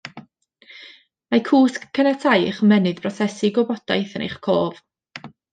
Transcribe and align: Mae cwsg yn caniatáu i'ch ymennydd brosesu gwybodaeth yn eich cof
Mae 1.33 1.43
cwsg 1.49 1.83
yn 1.89 1.93
caniatáu 1.99 2.47
i'ch 2.47 2.63
ymennydd 2.69 3.03
brosesu 3.05 3.53
gwybodaeth 3.59 4.19
yn 4.21 4.29
eich 4.31 4.37
cof 4.49 4.85